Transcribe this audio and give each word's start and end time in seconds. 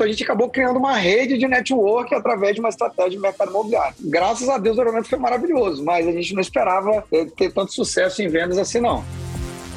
Então 0.00 0.08
a 0.08 0.10
gente 0.10 0.24
acabou 0.24 0.48
criando 0.48 0.78
uma 0.78 0.96
rede 0.96 1.36
de 1.36 1.46
network 1.46 2.14
através 2.14 2.54
de 2.54 2.60
uma 2.60 2.70
estratégia 2.70 3.10
de 3.10 3.18
mercado 3.18 3.50
imobiliário. 3.50 3.94
Graças 4.00 4.48
a 4.48 4.56
Deus 4.56 4.78
o 4.78 4.80
orçamento 4.80 5.10
foi 5.10 5.18
maravilhoso, 5.18 5.84
mas 5.84 6.08
a 6.08 6.10
gente 6.10 6.32
não 6.32 6.40
esperava 6.40 7.04
eh, 7.12 7.26
ter 7.36 7.52
tanto 7.52 7.74
sucesso 7.74 8.22
em 8.22 8.28
vendas 8.28 8.56
assim 8.56 8.80
não. 8.80 9.04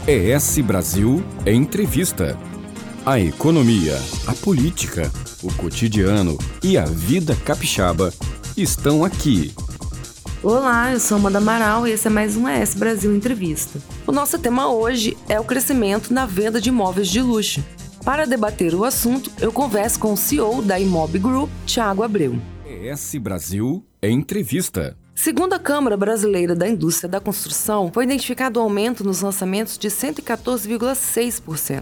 ES 0.07 0.59
Brasil 0.59 1.21
Entrevista. 1.45 2.39
A 3.05 3.19
economia, 3.19 3.97
a 4.25 4.33
política, 4.33 5.11
o 5.43 5.53
cotidiano 5.55 6.37
e 6.63 6.77
a 6.77 6.85
vida 6.85 7.35
capixaba 7.43 8.13
estão 8.55 9.03
aqui. 9.03 9.53
Olá, 10.41 10.93
eu 10.93 11.01
sou 11.01 11.17
Amanda 11.17 11.39
Amaral 11.39 11.85
e 11.85 11.91
esse 11.91 12.07
é 12.07 12.09
mais 12.09 12.37
um 12.37 12.47
ES 12.47 12.75
Brasil 12.75 13.13
Entrevista. 13.13 13.77
O 14.07 14.13
nosso 14.13 14.39
tema 14.39 14.71
hoje 14.71 15.17
é 15.27 15.37
o 15.37 15.43
crescimento 15.43 16.13
na 16.13 16.25
venda 16.25 16.61
de 16.61 16.69
imóveis 16.69 17.09
de 17.09 17.21
luxo. 17.21 17.61
Para 18.03 18.25
debater 18.25 18.75
o 18.75 18.83
assunto, 18.83 19.31
eu 19.39 19.49
converso 19.49 19.97
com 19.97 20.11
o 20.11 20.17
CEO 20.17 20.61
da 20.61 20.77
Imob 20.77 21.17
Group, 21.17 21.49
Thiago 21.65 22.03
Abreu. 22.03 22.37
ES 22.65 23.15
Brasil 23.15 23.81
Entrevista. 24.01 24.97
Segundo 25.15 25.53
a 25.53 25.59
Câmara 25.59 25.95
Brasileira 25.95 26.53
da 26.53 26.67
Indústria 26.67 27.07
da 27.07 27.21
Construção, 27.21 27.89
foi 27.93 28.03
identificado 28.03 28.59
um 28.59 28.63
aumento 28.63 29.05
nos 29.05 29.21
lançamentos 29.21 29.77
de 29.77 29.87
114,6%. 29.87 31.81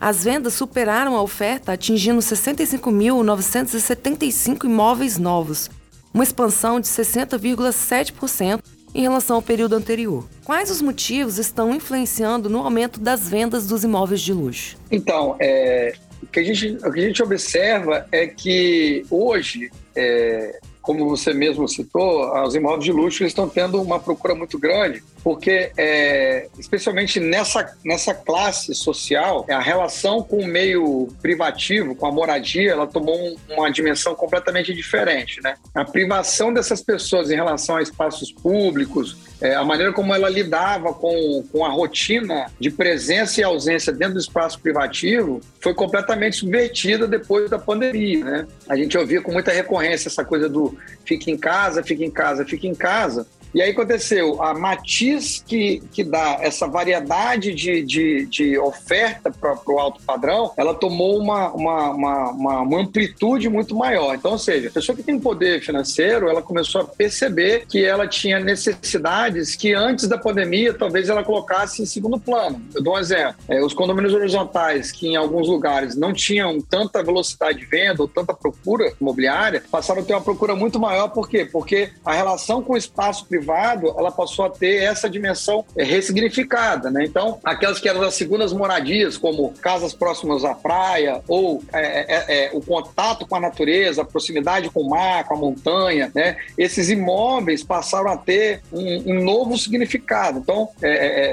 As 0.00 0.22
vendas 0.22 0.54
superaram 0.54 1.16
a 1.16 1.22
oferta, 1.22 1.72
atingindo 1.72 2.20
65.975 2.20 4.66
imóveis 4.66 5.18
novos, 5.18 5.68
uma 6.14 6.22
expansão 6.22 6.78
de 6.78 6.86
60,7% 6.86 8.60
em 8.96 9.02
relação 9.02 9.36
ao 9.36 9.42
período 9.42 9.76
anterior. 9.76 10.26
Quais 10.42 10.70
os 10.70 10.80
motivos 10.80 11.36
estão 11.38 11.74
influenciando 11.74 12.48
no 12.48 12.60
aumento 12.60 12.98
das 12.98 13.28
vendas 13.28 13.66
dos 13.66 13.84
imóveis 13.84 14.22
de 14.22 14.32
luxo? 14.32 14.78
Então, 14.90 15.36
é, 15.38 15.94
o, 16.22 16.26
que 16.26 16.40
a 16.40 16.42
gente, 16.42 16.78
o 16.82 16.90
que 16.90 17.00
a 17.00 17.02
gente 17.02 17.22
observa 17.22 18.06
é 18.10 18.26
que 18.26 19.04
hoje 19.10 19.70
é, 19.94 20.58
como 20.86 21.08
você 21.08 21.34
mesmo 21.34 21.66
citou, 21.68 22.32
os 22.44 22.54
imóveis 22.54 22.84
de 22.84 22.92
luxo 22.92 23.24
estão 23.24 23.48
tendo 23.48 23.82
uma 23.82 23.98
procura 23.98 24.36
muito 24.36 24.56
grande, 24.56 25.02
porque, 25.22 25.72
é, 25.76 26.46
especialmente 26.56 27.18
nessa, 27.18 27.76
nessa 27.84 28.14
classe 28.14 28.72
social, 28.72 29.44
a 29.50 29.58
relação 29.58 30.22
com 30.22 30.38
o 30.38 30.46
meio 30.46 31.08
privativo, 31.20 31.96
com 31.96 32.06
a 32.06 32.12
moradia, 32.12 32.70
ela 32.70 32.86
tomou 32.86 33.18
um, 33.18 33.36
uma 33.50 33.68
dimensão 33.68 34.14
completamente 34.14 34.72
diferente. 34.72 35.42
Né? 35.42 35.56
A 35.74 35.84
privação 35.84 36.54
dessas 36.54 36.80
pessoas 36.80 37.32
em 37.32 37.34
relação 37.34 37.74
a 37.74 37.82
espaços 37.82 38.30
públicos, 38.30 39.16
é, 39.40 39.56
a 39.56 39.64
maneira 39.64 39.92
como 39.92 40.14
ela 40.14 40.30
lidava 40.30 40.94
com, 40.94 41.44
com 41.50 41.64
a 41.64 41.68
rotina 41.68 42.46
de 42.60 42.70
presença 42.70 43.40
e 43.40 43.44
ausência 43.44 43.92
dentro 43.92 44.14
do 44.14 44.20
espaço 44.20 44.60
privativo 44.60 45.40
foi 45.60 45.74
completamente 45.74 46.36
subvertida 46.36 47.08
depois 47.08 47.50
da 47.50 47.58
pandemia. 47.58 48.24
Né? 48.24 48.46
A 48.68 48.76
gente 48.76 48.96
ouvia 48.96 49.20
com 49.20 49.32
muita 49.32 49.50
recorrência 49.50 50.08
essa 50.08 50.24
coisa 50.24 50.48
do 50.48 50.75
fique 51.04 51.30
em 51.30 51.36
casa, 51.36 51.82
fique 51.82 52.04
em 52.04 52.10
casa, 52.10 52.44
fique 52.44 52.66
em 52.66 52.74
casa. 52.74 53.26
E 53.56 53.62
aí 53.62 53.70
aconteceu, 53.70 54.42
a 54.42 54.52
matiz 54.52 55.42
que, 55.46 55.82
que 55.90 56.04
dá 56.04 56.36
essa 56.42 56.66
variedade 56.66 57.54
de, 57.54 57.82
de, 57.82 58.26
de 58.26 58.58
oferta 58.58 59.30
para 59.30 59.58
o 59.66 59.78
alto 59.78 60.02
padrão, 60.02 60.52
ela 60.58 60.74
tomou 60.74 61.18
uma, 61.18 61.50
uma, 61.52 61.90
uma, 61.90 62.30
uma, 62.32 62.78
amplitude 62.78 63.48
muito 63.48 63.74
maior. 63.74 64.14
Então, 64.14 64.32
ou 64.32 64.38
seja, 64.38 64.68
a 64.68 64.70
pessoa 64.70 64.94
que 64.94 65.02
tem 65.02 65.18
poder 65.18 65.62
financeiro, 65.62 66.28
ela 66.28 66.42
começou 66.42 66.82
a 66.82 66.84
perceber 66.84 67.64
que 67.66 67.82
ela 67.82 68.06
tinha 68.06 68.38
necessidades 68.38 69.56
que 69.56 69.72
antes 69.72 70.06
da 70.06 70.18
pandemia 70.18 70.74
talvez 70.74 71.08
ela 71.08 71.24
colocasse 71.24 71.80
em 71.80 71.86
segundo 71.86 72.20
plano. 72.20 72.60
Eu 72.74 72.82
dou 72.82 72.96
um 72.96 72.98
exemplo. 72.98 73.36
É, 73.48 73.64
os 73.64 73.72
condomínios 73.72 74.12
horizontais, 74.12 74.92
que 74.92 75.08
em 75.08 75.16
alguns 75.16 75.48
lugares 75.48 75.96
não 75.96 76.12
tinham 76.12 76.60
tanta 76.60 77.02
velocidade 77.02 77.60
de 77.60 77.64
venda 77.64 78.02
ou 78.02 78.06
tanta 78.06 78.34
procura 78.34 78.92
imobiliária, 79.00 79.64
passaram 79.70 80.02
a 80.02 80.04
ter 80.04 80.12
uma 80.12 80.20
procura 80.20 80.54
muito 80.54 80.78
maior. 80.78 81.08
Por 81.08 81.26
quê? 81.26 81.48
Porque 81.50 81.88
a 82.04 82.12
relação 82.12 82.62
com 82.62 82.74
o 82.74 82.76
espaço 82.76 83.24
privado 83.24 83.45
privado, 83.46 83.94
ela 83.96 84.10
passou 84.10 84.44
a 84.44 84.50
ter 84.50 84.82
essa 84.82 85.08
dimensão 85.08 85.64
é, 85.76 85.84
ressignificada, 85.84 86.90
né? 86.90 87.04
Então, 87.04 87.38
aquelas 87.44 87.78
que 87.78 87.88
eram 87.88 88.02
as 88.02 88.14
segundas 88.14 88.52
moradias, 88.52 89.16
como 89.16 89.52
casas 89.62 89.94
próximas 89.94 90.44
à 90.44 90.54
praia, 90.54 91.22
ou 91.28 91.62
é, 91.72 92.46
é, 92.46 92.50
o 92.52 92.60
contato 92.60 93.26
com 93.26 93.36
a 93.36 93.40
natureza, 93.40 94.02
a 94.02 94.04
proximidade 94.04 94.68
com 94.70 94.80
o 94.80 94.90
mar, 94.90 95.24
com 95.24 95.34
a 95.34 95.38
montanha, 95.38 96.10
né? 96.14 96.36
Esses 96.58 96.90
imóveis 96.90 97.62
passaram 97.62 98.10
a 98.10 98.16
ter 98.16 98.62
um, 98.72 99.12
um 99.12 99.24
novo 99.24 99.56
significado. 99.56 100.40
Então, 100.40 100.68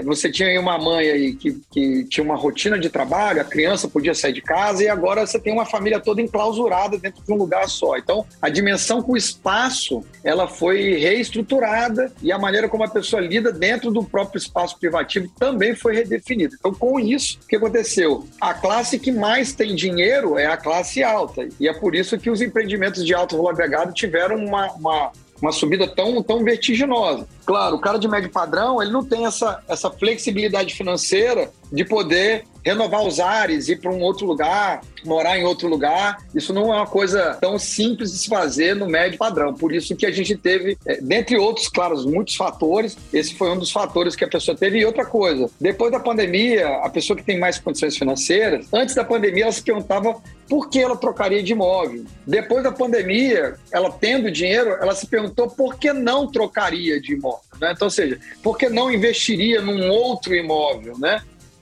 você 0.06 0.30
tinha 0.30 0.60
uma 0.60 0.78
mãe 0.78 1.10
aí 1.10 1.34
que, 1.34 1.60
que 1.72 2.04
tinha 2.06 2.24
uma 2.24 2.36
rotina 2.36 2.78
de 2.78 2.90
trabalho, 2.90 3.42
a 3.42 3.46
criança 3.46 3.88
podia 3.88 4.14
sair 4.14 4.34
de 4.34 4.42
casa 4.42 4.84
e 4.84 4.88
agora 4.88 5.26
você 5.26 5.40
tem 5.40 5.52
uma 5.52 5.66
família 5.66 6.00
toda 6.00 6.22
enclausurada 6.22 6.98
dentro 6.98 7.24
de 7.24 7.32
um 7.32 7.36
lugar 7.36 7.68
só. 7.68 7.98
Então, 7.98 8.26
a 8.42 8.50
dimensão 8.50 9.02
com 9.02 9.14
o 9.14 9.18
espaço, 9.18 10.04
ela 10.24 10.48
foi 10.48 10.96
reestruturada 10.98 12.03
e 12.22 12.32
a 12.32 12.38
maneira 12.38 12.70
como 12.70 12.84
a 12.84 12.90
pessoa 12.90 13.22
lida 13.22 13.52
dentro 13.52 13.92
do 13.92 14.04
próprio 14.04 14.38
espaço 14.38 14.80
privativo 14.80 15.32
também 15.38 15.76
foi 15.76 15.96
redefinida. 15.96 16.56
Então, 16.60 16.74
com 16.74 17.00
isso, 17.00 17.40
o 17.44 17.48
que 17.48 17.56
aconteceu? 17.56 18.28
A 18.40 18.54
classe 18.54 19.00
que 19.00 19.12
mais 19.12 19.54
tem 19.54 19.76
dinheiro 19.76 20.38
é 20.38 20.46
a 20.46 20.58
classe 20.58 21.04
alta. 21.04 21.48
E 21.60 21.68
é 21.68 21.74
por 21.74 21.96
isso 21.96 22.18
que 22.18 22.30
os 22.30 22.42
empreendimentos 22.42 23.06
de 23.06 23.14
alto 23.14 23.38
valor 23.38 23.50
agregado 23.50 23.94
tiveram 23.94 24.38
uma, 24.38 24.72
uma 24.74 25.12
uma 25.44 25.52
subida 25.52 25.86
tão, 25.86 26.24
tão 26.24 26.42
vertiginosa. 26.42 27.28
Claro, 27.46 27.76
o 27.76 27.80
cara 27.80 27.98
de 27.98 28.08
médio 28.08 28.30
padrão, 28.30 28.82
ele 28.82 28.92
não 28.92 29.04
tem 29.04 29.26
essa, 29.26 29.62
essa 29.68 29.92
flexibilidade 29.92 30.74
financeira 30.74 31.52
de 31.72 31.84
poder 31.84 32.46
renovar 32.64 33.04
os 33.06 33.20
ares, 33.20 33.68
ir 33.68 33.80
para 33.80 33.92
um 33.92 34.02
outro 34.02 34.26
lugar, 34.26 34.82
morar 35.04 35.38
em 35.38 35.44
outro 35.44 35.68
lugar. 35.68 36.18
Isso 36.34 36.54
não 36.54 36.74
é 36.74 36.78
uma 36.78 36.88
coisa 36.88 37.38
tão 37.42 37.60
simples 37.60 38.12
de 38.12 38.20
se 38.20 38.30
fazer 38.30 38.76
no 38.76 38.88
médio 38.88 39.18
padrão. 39.18 39.54
Por 39.54 39.74
isso 39.74 39.96
que 39.96 40.06
a 40.06 40.12
gente 40.12 40.38
teve, 40.38 40.78
é, 40.86 41.02
dentre 41.02 41.38
outros, 41.38 41.68
claro, 41.68 41.98
muitos 42.08 42.36
fatores, 42.36 42.98
esse 43.12 43.36
foi 43.36 43.50
um 43.50 43.58
dos 43.58 43.72
fatores 43.72 44.16
que 44.16 44.24
a 44.24 44.28
pessoa 44.30 44.56
teve. 44.56 44.80
E 44.80 44.86
outra 44.86 45.06
coisa, 45.06 45.50
depois 45.60 45.92
da 45.92 46.00
pandemia, 46.00 46.68
a 46.78 46.90
pessoa 46.90 47.18
que 47.18 47.24
tem 47.24 47.40
mais 47.40 47.60
condições 47.60 47.98
financeiras, 47.98 48.68
antes 48.72 48.96
da 48.96 49.04
pandemia, 49.04 49.44
ela 49.44 49.52
se 49.52 49.64
perguntava 49.64 50.16
por 50.48 50.70
que 50.70 50.80
ela 50.80 50.96
trocaria 50.96 51.42
de 51.44 51.52
imóvel. 51.52 52.06
Depois 52.26 52.64
da 52.64 52.72
pandemia, 52.72 53.56
ela 53.72 53.92
tendo 53.92 54.32
dinheiro, 54.32 54.72
ela 54.80 54.96
se 54.96 55.08
perguntou 55.08 55.50
por 55.50 55.76
que 55.76 55.92
não 55.92 56.28
trocaria 56.28 57.02
de 57.02 57.14
imóvel. 57.14 57.33
Né? 57.60 57.72
Então, 57.74 57.88
ou 57.88 57.92
seja, 57.92 58.20
por 58.42 58.58
que 58.58 58.70
não 58.70 58.92
investiria 58.92 59.62
num 59.62 59.90
outro 59.90 60.36
imóvel, 60.36 60.98
né? 60.98 61.22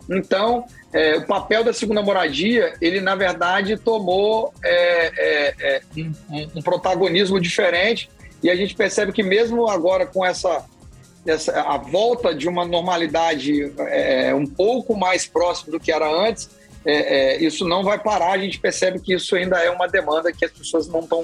Então, 0.10 0.66
é, 0.94 1.16
o 1.16 1.26
papel 1.26 1.64
da 1.64 1.72
segunda 1.72 2.02
moradia, 2.02 2.74
ele 2.82 3.00
na 3.00 3.16
verdade 3.16 3.78
tomou 3.78 4.54
é, 4.64 5.12
é, 5.18 5.56
é 5.60 5.82
um, 5.96 6.50
um, 6.56 6.62
protagonismo 6.62 7.40
diferente 7.40 8.10
e 8.44 8.50
a 8.50 8.56
gente 8.56 8.76
percebe 8.76 9.14
que 9.14 9.24
mesmo 9.24 9.70
agora 9.70 10.06
com 10.06 10.26
essa, 10.26 10.66
essa 11.26 11.62
a 11.62 11.78
volta 11.78 12.36
de 12.36 12.48
uma 12.50 12.66
normalidade 12.66 13.72
é, 13.88 14.34
um 14.36 14.46
pouco 14.46 14.98
mais 14.98 15.26
próxima 15.26 15.72
do 15.72 15.80
que 15.80 15.92
era 15.92 16.10
antes, 16.10 16.50
é, 16.84 17.38
isso 17.42 17.66
não 17.68 17.84
vai 17.84 18.00
parar. 18.00 18.32
A 18.32 18.38
gente 18.38 18.60
percebe 18.60 19.00
que 19.00 19.14
isso 19.14 19.36
ainda 19.36 19.60
é 19.60 19.70
uma 19.70 19.88
demanda 19.88 20.34
que 20.34 20.44
as 20.44 20.52
pessoas 20.52 20.88
não 20.88 21.02
estão 21.02 21.24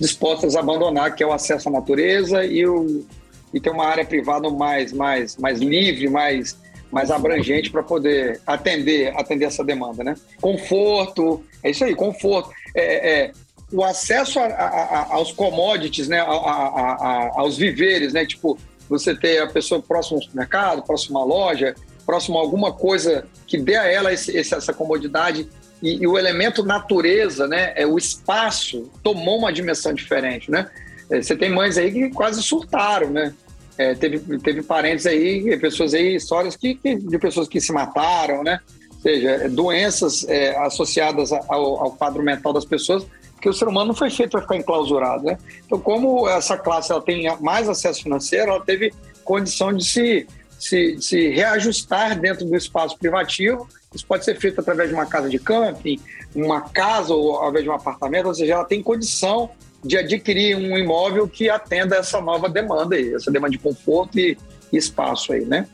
dispostas 0.00 0.56
a 0.56 0.60
abandonar, 0.60 1.14
que 1.14 1.22
é 1.22 1.26
o 1.26 1.32
acesso 1.32 1.68
à 1.68 1.72
natureza 1.72 2.44
e, 2.44 2.66
o, 2.66 3.06
e 3.54 3.60
ter 3.60 3.70
uma 3.70 3.86
área 3.86 4.04
privada 4.04 4.50
mais, 4.50 4.92
mais, 4.92 5.36
mais 5.36 5.60
livre, 5.60 6.08
mais 6.08 6.62
mais 6.94 7.10
abrangente 7.10 7.70
para 7.70 7.82
poder 7.82 8.40
atender, 8.46 9.12
atender 9.18 9.46
essa 9.46 9.64
demanda, 9.64 10.04
né? 10.04 10.14
Conforto, 10.40 11.44
é 11.60 11.70
isso 11.70 11.82
aí, 11.82 11.92
conforto. 11.92 12.50
É, 12.72 13.10
é 13.10 13.32
o 13.72 13.82
acesso 13.82 14.38
a, 14.38 14.44
a, 14.44 15.00
a, 15.00 15.14
aos 15.14 15.32
commodities, 15.32 16.06
né? 16.06 16.20
aos 16.20 17.58
viveres, 17.58 18.12
né? 18.12 18.24
Tipo, 18.24 18.56
você 18.88 19.12
ter 19.12 19.42
a 19.42 19.48
pessoa 19.48 19.82
próximo 19.82 20.18
ao 20.18 20.22
supermercado, 20.22 20.84
próximo 20.84 21.18
à 21.18 21.24
loja, 21.24 21.74
próximo 22.06 22.38
a 22.38 22.40
alguma 22.40 22.72
coisa 22.72 23.26
que 23.44 23.58
dê 23.58 23.76
a 23.76 23.86
ela 23.90 24.12
esse, 24.12 24.36
essa 24.38 24.72
comodidade 24.72 25.48
e, 25.82 26.02
e, 26.02 26.06
o 26.06 26.16
elemento 26.16 26.64
natureza, 26.64 27.48
né? 27.48 27.72
É 27.74 27.84
o 27.84 27.98
espaço 27.98 28.88
tomou 29.02 29.38
uma 29.38 29.52
dimensão 29.52 29.92
diferente, 29.92 30.48
né? 30.48 30.70
É, 31.10 31.20
você 31.20 31.34
tem 31.34 31.50
mães 31.50 31.76
aí 31.76 31.90
que 31.90 32.10
quase 32.10 32.40
surtaram, 32.40 33.10
né? 33.10 33.34
É, 33.76 33.94
teve, 33.94 34.38
teve 34.38 34.62
parentes 34.62 35.04
aí, 35.06 35.56
pessoas 35.58 35.94
aí, 35.94 36.14
histórias 36.14 36.56
que, 36.56 36.74
que, 36.74 36.94
de 36.94 37.18
pessoas 37.18 37.48
que 37.48 37.60
se 37.60 37.72
mataram, 37.72 38.42
né? 38.42 38.60
Ou 38.90 39.00
seja, 39.00 39.30
é, 39.30 39.48
doenças 39.48 40.24
é, 40.28 40.56
associadas 40.58 41.32
ao, 41.32 41.82
ao, 41.82 41.92
quadro 41.92 42.22
mental 42.22 42.52
das 42.52 42.64
pessoas, 42.64 43.04
porque 43.32 43.48
o 43.48 43.52
ser 43.52 43.66
humano 43.66 43.88
não 43.88 43.94
foi 43.94 44.10
feito 44.10 44.30
para 44.30 44.42
ficar 44.42 44.56
enclausurado, 44.56 45.24
né? 45.24 45.38
Então, 45.66 45.78
como 45.78 46.28
essa 46.28 46.56
classe 46.56 46.92
ela 46.92 47.02
tem 47.02 47.26
mais 47.40 47.68
acesso 47.68 48.02
financeiro, 48.02 48.52
ela 48.52 48.64
teve 48.64 48.92
condição 49.24 49.72
de 49.72 49.84
se, 49.84 50.26
se, 50.58 50.96
se 51.00 51.28
reajustar 51.30 52.18
dentro 52.18 52.44
do 52.44 52.56
espaço 52.56 52.96
privativo. 52.96 53.68
Isso 53.92 54.06
pode 54.06 54.24
ser 54.24 54.38
feito 54.38 54.60
através 54.60 54.88
de 54.88 54.94
uma 54.94 55.06
casa 55.06 55.28
de 55.28 55.38
camping, 55.38 56.00
uma 56.34 56.60
casa 56.60 57.12
ou 57.12 57.36
ao 57.36 57.50
invés 57.50 57.64
de 57.64 57.70
um 57.70 57.74
apartamento, 57.74 58.26
ou 58.26 58.34
seja, 58.34 58.54
ela 58.54 58.64
tem 58.64 58.82
condição 58.82 59.50
de 59.84 59.98
adquirir 59.98 60.56
um 60.56 60.76
imóvel 60.78 61.28
que 61.28 61.50
atenda 61.50 61.96
essa 61.96 62.20
nova 62.20 62.48
demanda 62.48 62.96
aí, 62.96 63.14
essa 63.14 63.30
demanda 63.30 63.52
de 63.52 63.58
conforto 63.58 64.18
e 64.18 64.36
espaço 64.72 65.32
aí, 65.32 65.44
né? 65.44 65.66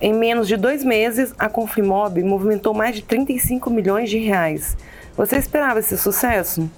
Em 0.00 0.12
menos 0.12 0.48
de 0.48 0.56
dois 0.56 0.84
meses, 0.84 1.32
a 1.38 1.48
Confimob 1.48 2.22
movimentou 2.22 2.74
mais 2.74 2.96
de 2.96 3.02
35 3.02 3.70
milhões 3.70 4.10
de 4.10 4.18
reais. 4.18 4.76
Você 5.16 5.36
esperava 5.36 5.78
esse 5.78 5.96
sucesso? 5.96 6.68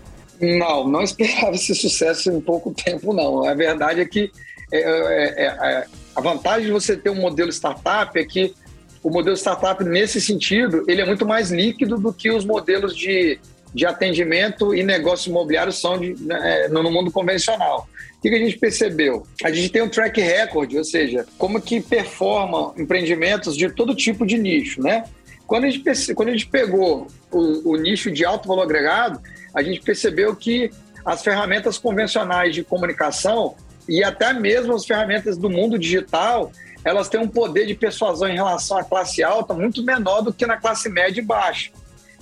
Não, 0.40 0.86
não 0.86 1.02
esperava 1.02 1.54
esse 1.54 1.74
sucesso 1.74 2.30
em 2.30 2.40
pouco 2.40 2.72
tempo, 2.72 3.14
não. 3.14 3.44
A 3.48 3.54
verdade 3.54 4.00
é 4.00 4.04
que 4.04 4.30
é, 4.70 4.78
é, 4.78 5.44
é, 5.44 5.46
é, 5.46 5.86
a 6.14 6.20
vantagem 6.20 6.66
de 6.66 6.72
você 6.72 6.96
ter 6.96 7.10
um 7.10 7.20
modelo 7.20 7.50
startup 7.50 8.18
é 8.18 8.24
que 8.24 8.54
o 9.02 9.10
modelo 9.10 9.36
startup, 9.36 9.82
nesse 9.84 10.20
sentido, 10.20 10.84
ele 10.88 11.00
é 11.00 11.06
muito 11.06 11.24
mais 11.24 11.50
líquido 11.50 11.96
do 11.96 12.12
que 12.12 12.30
os 12.30 12.44
modelos 12.44 12.94
de, 12.96 13.38
de 13.76 13.84
atendimento 13.84 14.74
e 14.74 14.82
negócios 14.82 15.26
imobiliários 15.26 15.78
são 15.78 15.98
de, 15.98 16.16
né, 16.24 16.66
no 16.68 16.90
mundo 16.90 17.12
convencional. 17.12 17.86
O 18.16 18.22
que 18.22 18.28
a 18.28 18.38
gente 18.38 18.56
percebeu? 18.56 19.26
A 19.44 19.52
gente 19.52 19.68
tem 19.68 19.82
um 19.82 19.88
track 19.88 20.18
record, 20.18 20.74
ou 20.74 20.82
seja, 20.82 21.26
como 21.36 21.60
que 21.60 21.82
performam 21.82 22.72
empreendimentos 22.78 23.54
de 23.54 23.68
todo 23.68 23.94
tipo 23.94 24.24
de 24.24 24.38
nicho, 24.38 24.80
né? 24.80 25.04
Quando 25.46 25.64
a 25.64 25.70
gente, 25.70 26.14
quando 26.14 26.30
a 26.30 26.32
gente 26.32 26.46
pegou 26.46 27.06
o, 27.30 27.72
o 27.72 27.76
nicho 27.76 28.10
de 28.10 28.24
alto 28.24 28.48
valor 28.48 28.62
agregado, 28.62 29.20
a 29.54 29.62
gente 29.62 29.82
percebeu 29.82 30.34
que 30.34 30.70
as 31.04 31.22
ferramentas 31.22 31.76
convencionais 31.76 32.54
de 32.54 32.64
comunicação 32.64 33.54
e 33.86 34.02
até 34.02 34.32
mesmo 34.32 34.74
as 34.74 34.86
ferramentas 34.86 35.36
do 35.36 35.50
mundo 35.50 35.78
digital, 35.78 36.50
elas 36.82 37.10
têm 37.10 37.20
um 37.20 37.28
poder 37.28 37.66
de 37.66 37.74
persuasão 37.74 38.26
em 38.26 38.36
relação 38.36 38.78
à 38.78 38.82
classe 38.82 39.22
alta 39.22 39.52
muito 39.52 39.84
menor 39.84 40.22
do 40.22 40.32
que 40.32 40.46
na 40.46 40.56
classe 40.56 40.88
média 40.88 41.20
e 41.20 41.24
baixa. 41.24 41.70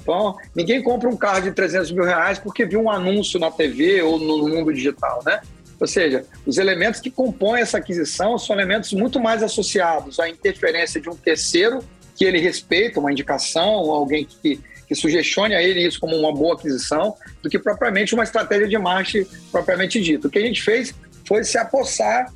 Então, 0.05 0.37
ninguém 0.55 0.83
compra 0.83 1.09
um 1.09 1.17
carro 1.17 1.41
de 1.41 1.53
300 1.53 1.91
mil 1.91 2.05
reais 2.05 2.39
porque 2.39 2.67
viu 2.67 2.83
um 2.83 2.91
anúncio 2.91 3.41
na 3.41 3.51
TV 3.51 4.03
ou 4.03 4.19
no 4.19 4.47
mundo 4.47 4.73
digital, 4.73 5.23
né? 5.25 5.41
Ou 5.81 5.87
seja, 5.87 6.25
os 6.47 6.59
elementos 6.59 7.01
que 7.01 7.11
compõem 7.11 7.63
essa 7.63 7.79
aquisição 7.79 8.39
são 8.39 8.55
elementos 8.55 8.93
muito 8.93 9.19
mais 9.19 9.43
associados 9.43 10.21
à 10.21 10.29
interferência 10.29 11.01
de 11.01 11.09
um 11.09 11.17
terceiro 11.17 11.83
que 12.15 12.25
ele 12.25 12.39
respeita, 12.39 13.01
uma 13.01 13.11
indicação, 13.11 13.91
alguém 13.91 14.25
que, 14.25 14.61
que 14.87 14.95
sugestione 14.95 15.55
a 15.55 15.63
ele 15.63 15.85
isso 15.85 15.99
como 15.99 16.15
uma 16.15 16.33
boa 16.33 16.55
aquisição, 16.55 17.17
do 17.43 17.51
que 17.51 17.59
propriamente 17.59 18.15
uma 18.15 18.23
estratégia 18.23 18.69
de 18.69 18.79
marketing 18.79 19.29
propriamente 19.51 20.01
dita. 20.01 20.29
O 20.29 20.31
que 20.31 20.39
a 20.39 20.43
gente 20.43 20.63
fez 20.63 20.95
foi 21.27 21.43
se 21.43 21.59
apossar 21.59 22.33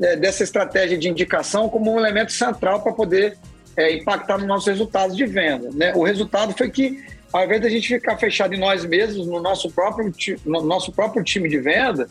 é, 0.00 0.16
dessa 0.16 0.42
estratégia 0.42 0.98
de 0.98 1.08
indicação 1.08 1.68
como 1.68 1.92
um 1.92 1.98
elemento 1.98 2.32
central 2.32 2.80
para 2.80 2.92
poder 2.92 3.38
é, 3.76 3.96
impactar 3.96 4.38
nos 4.38 4.46
nossos 4.46 4.66
resultados 4.66 5.16
de 5.16 5.24
venda. 5.24 5.70
Né? 5.72 5.92
O 5.94 6.02
resultado 6.02 6.54
foi 6.56 6.70
que, 6.70 7.02
ao 7.32 7.44
invés 7.44 7.60
da 7.60 7.68
gente 7.68 7.88
ficar 7.88 8.16
fechado 8.16 8.54
em 8.54 8.58
nós 8.58 8.84
mesmos, 8.84 9.26
no 9.26 9.40
nosso 9.40 9.70
próprio, 9.70 10.12
no 10.44 10.62
nosso 10.62 10.92
próprio 10.92 11.22
time 11.22 11.48
de 11.48 11.58
venda, 11.58 12.08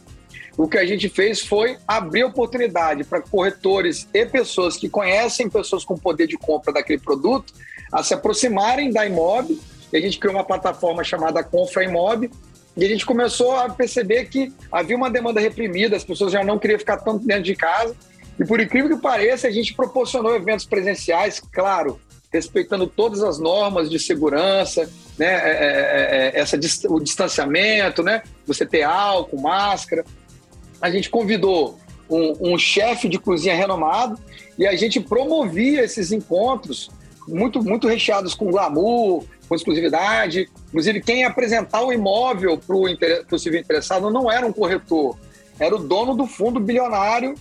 o 0.58 0.68
que 0.68 0.78
a 0.78 0.86
gente 0.86 1.08
fez 1.08 1.42
foi 1.42 1.78
abrir 1.88 2.24
oportunidade 2.24 3.04
para 3.04 3.22
corretores 3.22 4.08
e 4.14 4.26
pessoas 4.26 4.76
que 4.76 4.90
conhecem 4.90 5.50
pessoas 5.50 5.86
com 5.86 5.98
poder 5.98 6.28
de 6.28 6.38
compra 6.38 6.74
daquele 6.74 7.00
produto 7.00 7.54
a 7.92 8.04
se 8.04 8.14
aproximarem 8.14 8.92
da 8.92 9.06
Imob. 9.06 9.60
E 9.92 9.98
a 9.98 10.02
gente 10.02 10.18
criou 10.20 10.36
uma 10.36 10.44
plataforma 10.44 11.04
chamada 11.04 11.44
Confra 11.44 11.84
Imob, 11.84 12.30
e 12.76 12.86
a 12.86 12.88
gente 12.88 13.06
começou 13.06 13.56
a 13.56 13.70
perceber 13.70 14.26
que 14.26 14.54
havia 14.72 14.96
uma 14.96 15.10
demanda 15.10 15.42
reprimida, 15.42 15.96
as 15.98 16.04
pessoas 16.04 16.32
já 16.32 16.44
não 16.44 16.58
queriam 16.58 16.80
ficar 16.80 16.98
tanto 16.98 17.26
dentro 17.26 17.44
de 17.44 17.56
casa. 17.56 17.96
E 18.40 18.46
por 18.46 18.60
incrível 18.60 18.96
que 18.96 19.02
pareça, 19.02 19.48
a 19.48 19.52
gente 19.52 19.74
proporcionou 19.74 20.36
eventos 20.36 20.66
presenciais, 20.66 21.40
claro, 21.52 22.00
respeitando 22.32 22.88
todas 22.88 23.22
as 23.22 23.38
normas 23.40 23.90
de 23.90 24.00
segurança, 24.00 24.90
né, 25.18 25.28
é, 25.28 25.50
é, 25.50 26.32
é, 26.36 26.40
essa, 26.40 26.58
o 26.90 27.00
distanciamento, 27.00 28.02
né, 28.02 28.24
você 28.48 28.66
ter 28.66 28.84
álcool, 28.84 29.42
máscara. 29.42 30.06
A 30.82 30.90
gente 30.90 31.10
convidou 31.10 31.78
um, 32.10 32.54
um 32.54 32.58
chefe 32.58 33.10
de 33.10 33.20
cozinha 33.20 33.56
renomado 33.56 34.18
e 34.58 34.66
a 34.66 34.76
gente 34.76 35.00
promovia 35.00 35.84
esses 35.84 36.12
encontros 36.12 36.90
muito, 37.28 37.62
muito 37.62 37.88
recheados 37.88 38.34
com 38.34 38.50
glamour, 38.50 39.26
com 39.48 39.56
exclusividade. 39.56 40.50
Inclusive, 40.70 41.02
quem 41.02 41.22
ia 41.22 41.28
apresentar 41.28 41.84
o 41.84 41.92
imóvel 41.92 42.58
para 42.58 42.76
o 42.76 43.26
possível 43.28 43.60
interessado 43.60 44.10
não 44.10 44.32
era 44.32 44.46
um 44.46 44.54
corretor, 44.54 45.18
era 45.60 45.76
o 45.76 45.80
dono 45.80 46.16
do 46.16 46.26
fundo 46.26 46.60
bilionário 46.60 47.36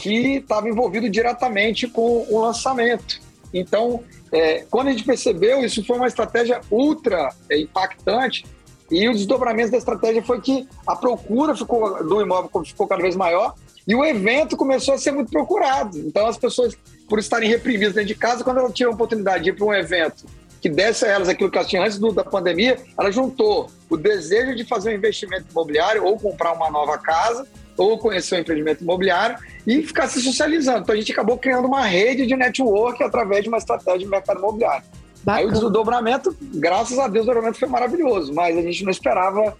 que 0.00 0.36
estava 0.38 0.68
envolvido 0.68 1.08
diretamente 1.08 1.86
com 1.86 2.26
o 2.28 2.40
lançamento. 2.40 3.20
Então, 3.52 4.02
é, 4.32 4.64
quando 4.70 4.88
a 4.88 4.90
gente 4.92 5.04
percebeu, 5.04 5.64
isso 5.64 5.84
foi 5.84 5.96
uma 5.96 6.06
estratégia 6.06 6.60
ultra 6.70 7.30
é, 7.50 7.60
impactante 7.60 8.46
e 8.90 9.08
o 9.08 9.12
desdobramento 9.12 9.72
da 9.72 9.76
estratégia 9.76 10.22
foi 10.22 10.40
que 10.40 10.66
a 10.86 10.96
procura 10.96 11.54
ficou, 11.54 12.02
do 12.02 12.22
imóvel 12.22 12.50
ficou 12.64 12.88
cada 12.88 13.02
vez 13.02 13.14
maior 13.14 13.54
e 13.86 13.94
o 13.94 14.04
evento 14.04 14.56
começou 14.56 14.94
a 14.94 14.98
ser 14.98 15.12
muito 15.12 15.30
procurado. 15.30 15.98
Então, 15.98 16.26
as 16.26 16.38
pessoas, 16.38 16.76
por 17.08 17.18
estarem 17.18 17.48
reprimidas 17.48 17.94
dentro 17.94 18.08
de 18.08 18.14
casa, 18.14 18.42
quando 18.42 18.58
elas 18.58 18.72
tinham 18.72 18.90
a 18.90 18.94
oportunidade 18.94 19.44
de 19.44 19.50
ir 19.50 19.52
para 19.52 19.66
um 19.66 19.74
evento 19.74 20.24
que 20.60 20.68
desse 20.68 21.04
a 21.06 21.08
elas 21.08 21.28
aquilo 21.28 21.50
que 21.50 21.56
elas 21.56 21.68
tinham 21.68 21.84
antes 21.84 21.98
do, 21.98 22.12
da 22.12 22.24
pandemia, 22.24 22.78
ela 22.98 23.10
juntou 23.10 23.70
o 23.88 23.96
desejo 23.96 24.54
de 24.54 24.64
fazer 24.64 24.90
um 24.90 24.94
investimento 24.94 25.46
imobiliário 25.50 26.04
ou 26.04 26.18
comprar 26.18 26.52
uma 26.52 26.70
nova 26.70 26.98
casa 26.98 27.46
ou 27.76 27.98
conhecer 27.98 28.36
um 28.36 28.38
empreendimento 28.40 28.82
imobiliário 28.82 29.38
e 29.66 29.82
ficar 29.82 30.08
se 30.08 30.20
socializando. 30.20 30.80
Então 30.80 30.94
a 30.94 30.98
gente 30.98 31.12
acabou 31.12 31.38
criando 31.38 31.66
uma 31.66 31.82
rede 31.82 32.26
de 32.26 32.36
network 32.36 33.02
através 33.02 33.42
de 33.42 33.48
uma 33.48 33.58
estratégia 33.58 34.00
de 34.00 34.06
mercado 34.06 34.38
imobiliário. 34.38 34.84
Bacana. 35.24 35.38
Aí 35.38 35.46
o 35.46 35.52
desdobramento, 35.52 36.36
graças 36.40 36.98
a 36.98 37.06
Deus, 37.06 37.24
o 37.24 37.28
desdobramento 37.28 37.58
foi 37.58 37.68
maravilhoso, 37.68 38.32
mas 38.32 38.56
a 38.56 38.62
gente 38.62 38.84
não 38.84 38.90
esperava 38.90 39.56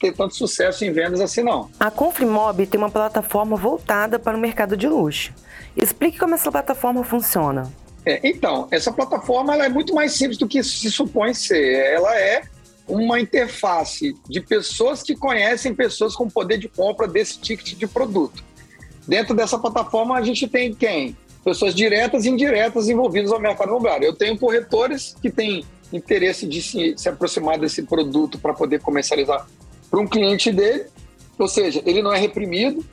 ter 0.00 0.12
tanto 0.12 0.34
sucesso 0.34 0.84
em 0.84 0.92
vendas 0.92 1.20
assim 1.20 1.42
não. 1.42 1.70
A 1.78 1.90
Confrimob 1.90 2.66
tem 2.66 2.80
uma 2.80 2.90
plataforma 2.90 3.56
voltada 3.56 4.18
para 4.18 4.36
o 4.36 4.40
mercado 4.40 4.76
de 4.76 4.88
luxo. 4.88 5.32
Explique 5.76 6.18
como 6.18 6.34
essa 6.34 6.50
plataforma 6.50 7.04
funciona. 7.04 7.70
É, 8.04 8.20
então, 8.26 8.66
essa 8.70 8.90
plataforma 8.90 9.54
é 9.56 9.68
muito 9.68 9.94
mais 9.94 10.12
simples 10.12 10.38
do 10.38 10.48
que 10.48 10.62
se 10.62 10.90
supõe 10.90 11.34
ser. 11.34 11.92
Ela 11.92 12.18
é 12.18 12.42
uma 12.88 13.20
interface 13.20 14.16
de 14.28 14.40
pessoas 14.40 15.02
que 15.02 15.14
conhecem 15.14 15.74
pessoas 15.74 16.16
com 16.16 16.28
poder 16.28 16.58
de 16.58 16.68
compra 16.68 17.06
desse 17.06 17.38
ticket 17.38 17.74
de 17.74 17.86
produto. 17.86 18.42
Dentro 19.06 19.34
dessa 19.34 19.58
plataforma, 19.58 20.16
a 20.16 20.22
gente 20.22 20.48
tem 20.48 20.74
quem? 20.74 21.16
Pessoas 21.44 21.74
diretas 21.74 22.24
e 22.24 22.30
indiretas 22.30 22.88
envolvidas 22.88 23.30
no 23.30 23.38
mercado 23.38 23.68
imobiliário. 23.68 24.06
Eu 24.06 24.14
tenho 24.14 24.38
corretores 24.38 25.14
que 25.20 25.30
têm 25.30 25.64
interesse 25.92 26.46
de 26.46 26.60
se, 26.60 26.94
se 26.96 27.08
aproximar 27.08 27.58
desse 27.58 27.82
produto 27.82 28.38
para 28.38 28.52
poder 28.52 28.80
comercializar 28.80 29.46
para 29.90 30.00
um 30.00 30.06
cliente 30.06 30.52
dele, 30.52 30.84
ou 31.38 31.48
seja, 31.48 31.82
ele 31.86 32.02
não 32.02 32.12
é 32.12 32.18
reprimido, 32.18 32.84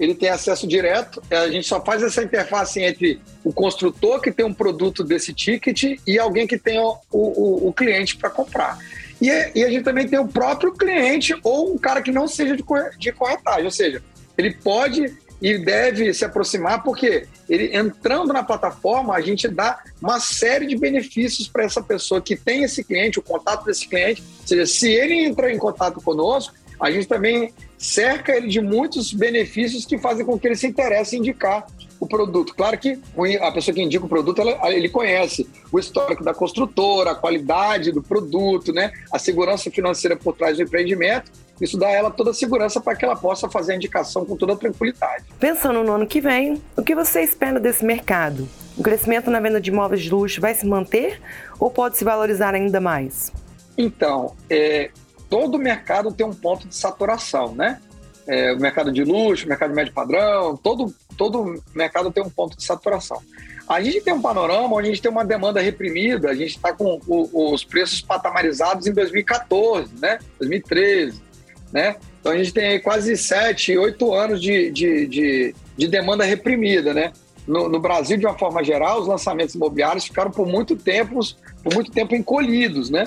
ele 0.00 0.14
tem 0.14 0.30
acesso 0.30 0.66
direto. 0.66 1.22
É, 1.30 1.36
a 1.36 1.50
gente 1.50 1.66
só 1.66 1.80
faz 1.80 2.02
essa 2.02 2.22
interface 2.22 2.80
entre 2.80 3.20
o 3.44 3.52
construtor 3.52 4.20
que 4.20 4.32
tem 4.32 4.44
um 4.46 4.54
produto 4.54 5.04
desse 5.04 5.32
ticket 5.34 5.98
e 6.06 6.18
alguém 6.18 6.46
que 6.46 6.58
tem 6.58 6.80
o, 6.80 6.96
o, 7.12 7.68
o 7.68 7.72
cliente 7.72 8.16
para 8.16 8.30
comprar. 8.30 8.78
E, 9.20 9.28
e, 9.28 9.64
a 9.64 9.68
gente 9.68 9.84
também 9.84 10.08
tem 10.08 10.18
o 10.18 10.26
próprio 10.26 10.72
cliente 10.72 11.38
ou 11.42 11.74
um 11.74 11.78
cara 11.78 12.00
que 12.00 12.10
não 12.10 12.26
seja 12.26 12.56
de, 12.56 12.64
de 12.98 13.12
corretagem, 13.12 13.64
ou 13.64 13.70
seja, 13.70 14.02
ele 14.36 14.54
pode 14.54 15.14
e 15.40 15.56
deve 15.56 16.12
se 16.12 16.24
aproximar 16.24 16.82
porque 16.82 17.26
ele 17.48 17.74
entrando 17.74 18.32
na 18.32 18.42
plataforma 18.42 19.14
a 19.14 19.20
gente 19.20 19.48
dá 19.48 19.82
uma 20.00 20.20
série 20.20 20.66
de 20.66 20.76
benefícios 20.76 21.48
para 21.48 21.64
essa 21.64 21.82
pessoa 21.82 22.20
que 22.20 22.36
tem 22.36 22.62
esse 22.62 22.84
cliente, 22.84 23.18
o 23.18 23.22
contato 23.22 23.64
desse 23.64 23.88
cliente. 23.88 24.22
Ou 24.40 24.46
seja, 24.46 24.66
se 24.66 24.90
ele 24.90 25.24
entrar 25.24 25.50
em 25.50 25.58
contato 25.58 26.00
conosco, 26.00 26.54
a 26.78 26.90
gente 26.90 27.06
também 27.06 27.52
cerca 27.78 28.36
ele 28.36 28.48
de 28.48 28.60
muitos 28.60 29.12
benefícios 29.12 29.86
que 29.86 29.98
fazem 29.98 30.24
com 30.24 30.38
que 30.38 30.46
ele 30.46 30.56
se 30.56 30.66
interesse 30.66 31.16
em 31.16 31.20
indicar 31.20 31.66
o 32.00 32.08
produto. 32.08 32.54
Claro 32.54 32.78
que 32.78 32.98
a 33.40 33.52
pessoa 33.52 33.74
que 33.74 33.82
indica 33.82 34.04
o 34.04 34.08
produto, 34.08 34.40
ela, 34.40 34.72
ele 34.72 34.88
conhece 34.88 35.46
o 35.70 35.78
histórico 35.78 36.24
da 36.24 36.32
construtora, 36.32 37.10
a 37.10 37.14
qualidade 37.14 37.92
do 37.92 38.02
produto, 38.02 38.72
né? 38.72 38.90
a 39.12 39.18
segurança 39.18 39.70
financeira 39.70 40.16
por 40.16 40.34
trás 40.34 40.56
do 40.56 40.62
empreendimento. 40.62 41.30
Isso 41.60 41.76
dá 41.76 41.88
a 41.88 41.92
ela 41.92 42.10
toda 42.10 42.30
a 42.30 42.34
segurança 42.34 42.80
para 42.80 42.96
que 42.96 43.04
ela 43.04 43.14
possa 43.14 43.50
fazer 43.50 43.72
a 43.72 43.76
indicação 43.76 44.24
com 44.24 44.34
toda 44.34 44.54
a 44.54 44.56
tranquilidade. 44.56 45.24
Pensando 45.38 45.84
no 45.84 45.92
ano 45.92 46.06
que 46.06 46.20
vem, 46.20 46.60
o 46.74 46.82
que 46.82 46.94
você 46.94 47.20
espera 47.20 47.60
desse 47.60 47.84
mercado? 47.84 48.48
O 48.78 48.82
crescimento 48.82 49.30
na 49.30 49.40
venda 49.40 49.60
de 49.60 49.70
imóveis 49.70 50.00
de 50.02 50.10
luxo 50.10 50.40
vai 50.40 50.54
se 50.54 50.66
manter 50.66 51.20
ou 51.58 51.70
pode 51.70 51.98
se 51.98 52.04
valorizar 52.04 52.54
ainda 52.54 52.80
mais? 52.80 53.30
Então, 53.76 54.34
é, 54.48 54.90
todo 55.28 55.58
mercado 55.58 56.12
tem 56.12 56.24
um 56.24 56.32
ponto 56.32 56.66
de 56.66 56.74
saturação, 56.74 57.54
né? 57.54 57.78
É, 58.26 58.52
o 58.54 58.58
mercado 58.58 58.90
de 58.90 59.04
luxo, 59.04 59.44
o 59.44 59.48
mercado 59.48 59.74
médio 59.74 59.92
padrão, 59.92 60.56
todo, 60.56 60.94
todo 61.20 61.62
mercado 61.74 62.10
tem 62.10 62.22
um 62.22 62.30
ponto 62.30 62.56
de 62.56 62.64
saturação. 62.64 63.20
A 63.68 63.78
gente 63.82 64.00
tem 64.00 64.14
um 64.14 64.22
panorama 64.22 64.74
onde 64.74 64.88
a 64.88 64.90
gente 64.90 65.02
tem 65.02 65.10
uma 65.10 65.22
demanda 65.22 65.60
reprimida, 65.60 66.30
a 66.30 66.34
gente 66.34 66.56
está 66.56 66.72
com 66.72 66.98
o, 67.06 67.52
os 67.52 67.62
preços 67.62 68.00
patamarizados 68.00 68.86
em 68.86 68.92
2014, 68.94 69.92
né? 70.00 70.18
2013, 70.38 71.20
né? 71.74 71.96
Então 72.18 72.32
a 72.32 72.38
gente 72.38 72.54
tem 72.54 72.80
quase 72.80 73.18
sete, 73.18 73.76
oito 73.76 74.14
anos 74.14 74.40
de, 74.40 74.70
de, 74.70 75.06
de, 75.06 75.54
de 75.76 75.88
demanda 75.88 76.24
reprimida, 76.24 76.94
né? 76.94 77.12
No, 77.46 77.68
no, 77.68 77.78
Brasil, 77.78 78.16
de 78.16 78.24
uma 78.24 78.38
forma 78.38 78.64
geral, 78.64 79.02
os 79.02 79.06
lançamentos 79.06 79.54
imobiliários 79.54 80.06
ficaram 80.06 80.30
por 80.30 80.46
muito 80.46 80.74
tempo, 80.74 81.20
por 81.62 81.74
muito 81.74 81.90
tempo 81.90 82.14
encolhidos, 82.16 82.88
né? 82.88 83.04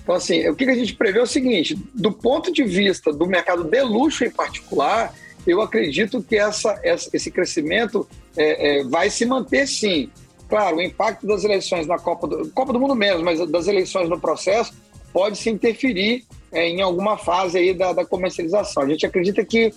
Então, 0.00 0.14
assim, 0.14 0.48
o 0.48 0.54
que 0.54 0.64
a 0.64 0.74
gente 0.76 0.94
prevê 0.94 1.18
é 1.18 1.22
o 1.22 1.26
seguinte: 1.26 1.76
do 1.92 2.12
ponto 2.12 2.52
de 2.52 2.62
vista 2.62 3.12
do 3.12 3.26
mercado 3.26 3.64
de 3.64 3.82
luxo 3.82 4.24
em 4.24 4.30
particular, 4.30 5.12
eu 5.46 5.60
acredito 5.60 6.22
que 6.22 6.36
essa, 6.36 6.80
esse 6.84 7.30
crescimento 7.30 8.08
é, 8.36 8.80
é, 8.80 8.84
vai 8.84 9.10
se 9.10 9.26
manter 9.26 9.66
sim. 9.66 10.10
Claro, 10.48 10.76
o 10.76 10.82
impacto 10.82 11.26
das 11.26 11.44
eleições 11.44 11.86
na 11.86 11.98
Copa 11.98 12.26
do, 12.26 12.50
Copa 12.50 12.72
do 12.72 12.80
Mundo 12.80 12.94
menos, 12.94 13.22
mas 13.22 13.40
das 13.50 13.66
eleições 13.66 14.08
no 14.08 14.20
processo 14.20 14.72
pode 15.12 15.38
se 15.38 15.50
interferir 15.50 16.24
é, 16.52 16.68
em 16.68 16.80
alguma 16.82 17.16
fase 17.16 17.58
aí 17.58 17.74
da, 17.74 17.92
da, 17.92 18.04
comercialização. 18.04 18.82
A 18.82 18.88
gente 18.88 19.06
acredita 19.06 19.44
que 19.44 19.72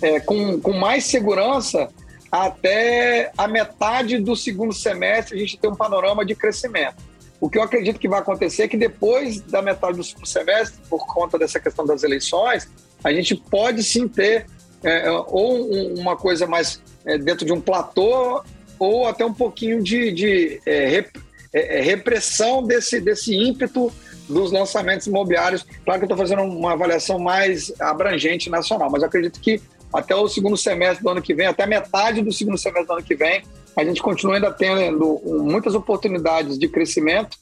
é, 0.00 0.20
com, 0.20 0.60
com 0.60 0.72
mais 0.72 1.04
segurança, 1.04 1.88
até 2.30 3.32
a 3.36 3.48
metade 3.48 4.18
do 4.18 4.36
segundo 4.36 4.72
semestre 4.72 5.36
a 5.36 5.40
gente 5.40 5.58
tem 5.58 5.70
um 5.70 5.74
panorama 5.74 6.24
de 6.24 6.34
crescimento. 6.34 6.96
O 7.40 7.48
que 7.48 7.56
eu 7.56 7.62
acredito 7.62 7.98
que 7.98 8.08
vai 8.08 8.20
acontecer 8.20 8.64
é 8.64 8.68
que 8.68 8.76
depois 8.76 9.40
da 9.40 9.62
metade 9.62 9.96
do 9.96 10.04
segundo 10.04 10.26
semestre, 10.26 10.80
por 10.90 11.06
conta 11.06 11.38
dessa 11.38 11.58
questão 11.58 11.86
das 11.86 12.02
eleições, 12.02 12.68
a 13.02 13.12
gente 13.12 13.34
pode 13.34 13.82
sim 13.82 14.08
ter 14.08 14.46
é, 14.82 15.10
ou 15.10 15.94
uma 15.94 16.16
coisa 16.16 16.46
mais 16.46 16.80
é, 17.04 17.18
dentro 17.18 17.44
de 17.44 17.52
um 17.52 17.60
platô 17.60 18.42
ou 18.78 19.06
até 19.06 19.24
um 19.24 19.34
pouquinho 19.34 19.82
de, 19.82 20.12
de 20.12 20.60
é, 20.64 20.86
rep, 20.86 21.10
é, 21.52 21.78
é, 21.78 21.80
repressão 21.80 22.62
desse, 22.62 23.00
desse 23.00 23.34
ímpeto 23.34 23.92
dos 24.28 24.52
lançamentos 24.52 25.06
imobiliários. 25.06 25.66
Claro 25.84 26.00
que 26.00 26.04
eu 26.04 26.14
estou 26.14 26.18
fazendo 26.18 26.42
uma 26.42 26.72
avaliação 26.72 27.18
mais 27.18 27.72
abrangente 27.80 28.50
nacional, 28.50 28.90
mas 28.90 29.02
acredito 29.02 29.40
que 29.40 29.60
até 29.92 30.14
o 30.14 30.28
segundo 30.28 30.56
semestre 30.56 31.02
do 31.02 31.08
ano 31.08 31.22
que 31.22 31.34
vem, 31.34 31.46
até 31.46 31.66
metade 31.66 32.22
do 32.22 32.30
segundo 32.30 32.58
semestre 32.58 32.86
do 32.86 32.92
ano 32.92 33.02
que 33.02 33.14
vem, 33.14 33.42
a 33.74 33.84
gente 33.84 34.02
continua 34.02 34.34
ainda 34.34 34.52
tendo 34.52 35.20
muitas 35.24 35.74
oportunidades 35.74 36.58
de 36.58 36.68
crescimento, 36.68 37.38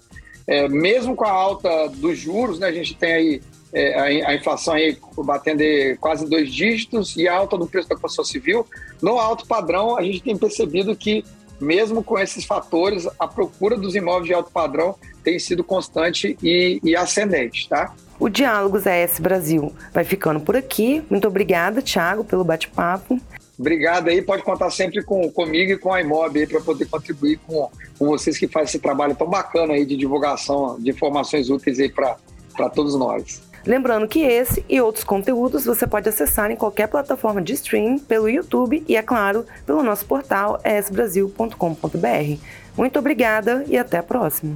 é, 0.47 0.69
mesmo 0.69 1.17
com 1.17 1.25
a 1.25 1.31
alta 1.31 1.89
dos 1.89 2.17
juros, 2.17 2.61
né, 2.61 2.69
a 2.69 2.73
gente 2.73 2.95
tem 2.95 3.13
aí 3.13 3.43
é, 3.77 4.25
a, 4.25 4.35
inflação 4.35 4.73
aí 4.73 4.97
batendo 5.19 5.63
quase 6.01 6.29
dois 6.29 6.51
dígitos 6.53 7.15
e 7.17 7.29
a 7.29 7.35
alta 7.35 7.59
do 7.59 7.67
preço 7.67 7.89
da 7.89 7.95
construção 7.95 8.25
civil. 8.25 8.67
No 9.03 9.19
alto 9.19 9.47
padrão, 9.47 9.99
a 9.99 10.03
gente 10.03 10.23
tem 10.23 10.37
percebido 10.37 10.97
que, 10.97 11.23
mesmo 11.61 12.03
com 12.03 12.19
esses 12.19 12.45
fatores, 12.47 13.07
a 13.19 13.29
procura 13.29 13.77
dos 13.77 13.95
imóveis 13.95 14.27
de 14.27 14.35
alto 14.35 14.51
padrão 14.51 14.95
tem 15.23 15.39
sido 15.39 15.63
constante 15.63 16.39
e, 16.43 16.81
e 16.83 16.97
ascendente, 16.97 17.69
tá? 17.69 17.95
O 18.19 18.31
Diálogos 18.31 18.87
AS 18.87 19.19
Brasil 19.19 19.71
vai 19.93 20.05
ficando 20.05 20.41
por 20.41 20.57
aqui. 20.57 21.03
Muito 21.11 21.29
obrigada, 21.29 21.83
Thiago, 21.83 22.25
pelo 22.25 22.45
bate-papo. 22.45 23.21
Obrigado 23.59 24.09
aí, 24.09 24.21
pode 24.23 24.43
contar 24.43 24.71
sempre 24.71 25.03
com, 25.03 25.31
comigo 25.31 25.73
e 25.73 25.79
com 25.79 25.93
a 25.93 26.01
Imob 26.01 26.39
aí 26.39 26.47
para 26.47 26.61
poder 26.61 26.87
contribuir 26.87 27.39
com, 27.47 27.71
com 27.99 28.07
vocês 28.07 28.39
que 28.39 28.47
fazem 28.47 28.69
esse 28.69 28.79
trabalho 28.79 29.15
tão 29.15 29.29
bacana 29.29 29.75
aí 29.75 29.85
de 29.85 29.97
divulgação 29.97 30.79
de 30.79 30.91
informações 30.91 31.49
úteis 31.49 31.79
aí 31.79 31.91
para 31.91 32.69
todos 32.75 32.95
nós. 32.95 33.43
Lembrando 33.67 34.07
que 34.07 34.21
esse 34.21 34.65
e 34.69 34.81
outros 34.81 35.05
conteúdos 35.05 35.65
você 35.65 35.87
pode 35.87 36.09
acessar 36.09 36.51
em 36.51 36.57
qualquer 36.57 36.87
plataforma 36.87 37.43
de 37.43 37.53
stream, 37.55 37.99
pelo 37.99 38.29
YouTube 38.29 38.85
e, 38.89 38.97
é 38.97 39.03
claro, 39.03 39.45
pelo 39.67 39.83
nosso 39.83 40.07
portal 40.07 40.61
esbrasil.com.br. 40.65 42.41
Muito 42.77 42.99
obrigada 42.99 43.65
e 43.67 43.77
até 43.77 43.99
a 43.99 44.03
próxima. 44.03 44.55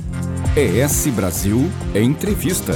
ES 0.57 1.07
Brasil 1.09 1.59
Entrevista. 1.95 2.75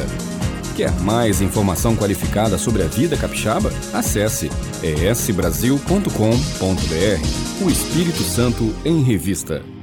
Quer 0.77 0.91
mais 1.03 1.41
informação 1.41 1.95
qualificada 1.95 2.59
sobre 2.59 2.83
a 2.83 2.87
vida 2.87 3.17
capixaba? 3.17 3.71
Acesse 3.93 4.51
esbrasil.com.br. 4.83 7.65
O 7.65 7.71
Espírito 7.71 8.23
Santo 8.23 8.75
em 8.85 9.03
Revista. 9.03 9.74